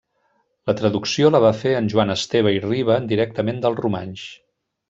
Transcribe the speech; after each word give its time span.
La 0.69 0.73
traducció 0.79 1.29
la 1.35 1.41
va 1.43 1.51
fer 1.59 1.75
en 1.81 1.91
Joan 1.95 2.13
Esteve 2.15 2.57
i 2.57 2.65
Riba 2.67 2.99
directament 3.15 3.65
del 3.67 3.81
romanx. 3.85 4.29